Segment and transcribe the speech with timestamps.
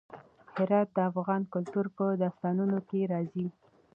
[0.55, 3.47] هرات د افغان کلتور په داستانونو کې راځي.